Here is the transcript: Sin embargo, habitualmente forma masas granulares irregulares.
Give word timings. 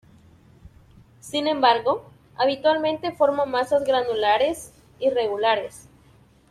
Sin 1.19 1.45
embargo, 1.45 2.09
habitualmente 2.35 3.11
forma 3.11 3.45
masas 3.45 3.83
granulares 3.83 4.73
irregulares. 4.99 5.87